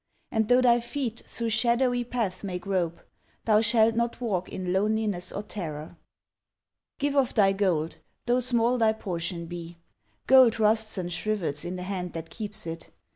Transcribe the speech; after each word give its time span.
And 0.31 0.47
though 0.47 0.63
thy 0.63 0.79
feet 0.79 1.21
through 1.27 1.51
shadowy 1.51 2.03
paths 2.03 2.43
may 2.43 2.57
grope, 2.57 3.01
Thou 3.45 3.61
shalt 3.61 3.93
not 3.93 4.19
walk 4.19 4.49
in 4.49 4.73
loneliness 4.73 5.31
or 5.31 5.43
terror. 5.43 5.95
Give 6.97 7.15
of 7.15 7.35
thy 7.35 7.51
gold, 7.51 7.97
though 8.25 8.39
small 8.39 8.79
thy 8.79 8.93
portion 8.93 9.45
be. 9.45 9.77
Gold 10.25 10.59
rusts 10.59 10.97
and 10.97 11.13
shrivels 11.13 11.63
in 11.63 11.75
the 11.75 11.83
hand 11.83 12.13
that 12.13 12.31
keeps 12.31 12.65
it. 12.65 12.89